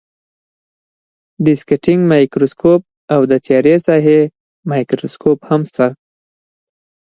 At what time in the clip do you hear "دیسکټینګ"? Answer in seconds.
1.45-2.01